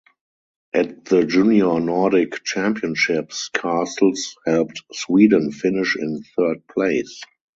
At 0.73 1.05
the 1.05 1.27
Junior 1.27 1.79
Nordic 1.79 2.43
Championships 2.43 3.49
Castles 3.49 4.35
helped 4.47 4.81
Sweden 4.91 5.51
finish 5.51 5.95
in 5.95 6.23
third 6.35 6.65
place. 6.67 7.21